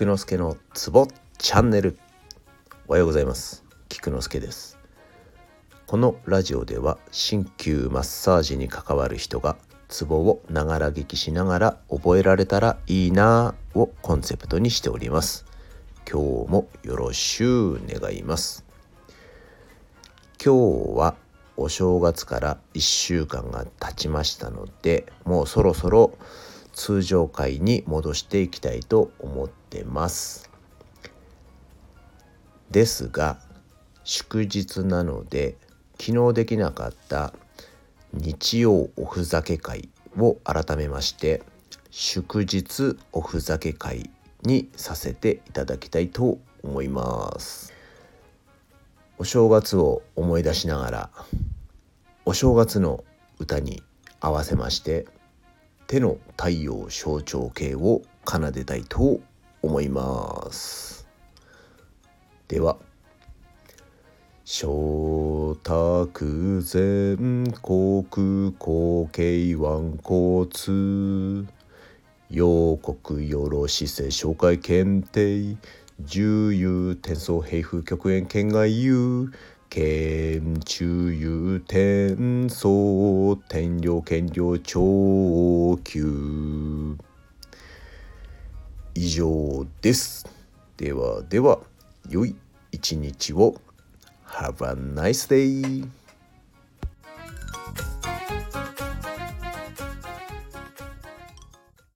[0.00, 1.98] 菊之助のツボチャンネル。
[2.88, 3.66] おはようございます。
[3.90, 4.78] 菊之助です。
[5.86, 9.58] このラジオでは鍼灸マッサージに関わる人が
[9.88, 15.44] ツボをながら聞きしながら覚えられたらいいなぁをコンセプトにしております。
[16.10, 18.64] 今日もよろしゅう願います。
[20.42, 21.14] 今日は
[21.58, 26.16] お正月から1週間が経ちましたのでもうそろそろ
[26.80, 30.48] 通常回に戻していきたいと思ってます。
[32.70, 33.38] ですが
[34.02, 35.58] 祝日なので
[36.00, 37.34] 昨日できなかった
[38.14, 41.42] 日曜おふざけ会を改めまして
[41.90, 44.08] 祝日おふざけ会
[44.42, 47.74] にさせていただきたいと思います。
[49.18, 51.10] お正月を思い出しながら
[52.24, 53.04] お正月の
[53.38, 53.82] 歌に
[54.18, 55.04] 合わせまして
[55.90, 59.18] 手の太陽象徴系を奏でたいと
[59.60, 61.08] 思います
[62.46, 62.76] では
[64.44, 71.48] 小卓全国後継腕骨
[72.30, 75.56] 陽国よろしせ紹介検定。
[75.98, 79.32] 重油転送平風極限県外遊。
[79.70, 80.84] 県中
[81.16, 86.96] 油転送天領県領長級。
[88.96, 90.26] 以上です。
[90.76, 91.60] ではでは
[92.08, 92.34] 良い
[92.72, 93.60] 一日を。
[94.26, 95.99] Have a nice day!